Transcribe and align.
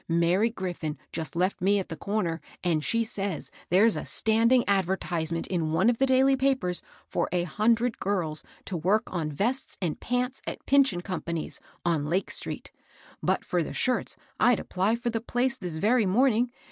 Mary 0.09 0.49
Griffin 0.49 0.97
just 1.11 1.35
left 1.35 1.61
me 1.61 1.77
at 1.77 1.89
the 1.89 1.95
comer, 1.95 2.41
and 2.63 2.81
\" 2.81 2.81
WORK 2.81 2.81
WOEK 2.81 2.81
WORK." 2.81 2.83
296 2.87 2.89
she 2.89 3.03
says 3.03 3.51
there's 3.69 3.95
a 3.95 4.03
standing 4.03 4.63
advertisement 4.67 5.45
in 5.45 5.73
one 5.73 5.91
of 5.91 5.99
the 5.99 6.07
daily 6.07 6.35
papers 6.35 6.81
for 7.07 7.29
a 7.31 7.43
hundred 7.43 7.99
girls 7.99 8.43
ta 8.65 8.77
work 8.77 9.13
on 9.13 9.31
vests 9.31 9.77
and 9.79 9.99
pants 9.99 10.41
at 10.47 10.65
Pinch 10.65 10.91
and 10.91 11.03
Company's, 11.03 11.59
on 11.85 12.07
Lake 12.09 12.31
street. 12.31 12.71
But 13.21 13.45
for 13.45 13.61
the 13.61 13.73
shirts, 13.73 14.17
I'd 14.39 14.59
apply 14.59 14.95
for 14.95 15.11
the 15.11 15.21
place 15.21 15.59
this 15.59 15.77
very 15.77 16.07
morning. 16.07 16.49